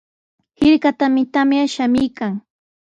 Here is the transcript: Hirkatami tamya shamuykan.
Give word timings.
Hirkatami 0.61 1.23
tamya 1.33 1.63
shamuykan. 1.73 2.33